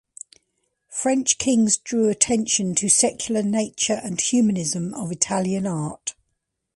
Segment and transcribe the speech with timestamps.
[0.89, 6.15] French kings drew attention to secular nature and humanism of Italian art.